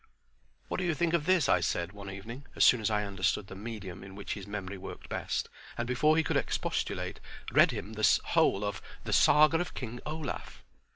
[0.67, 3.45] "What do you think of this?" I said one evening, as soon as I understood
[3.45, 7.19] the medium in which his memory worked best, and, before he could expostulate
[7.51, 10.63] read him the whole of "The Saga of King Olaf!"